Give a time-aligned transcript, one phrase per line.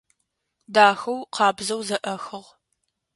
[0.73, 2.41] Дахэу, къабзэу зэӏэхыгъ.